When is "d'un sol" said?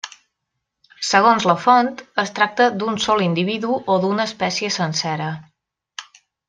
2.79-3.23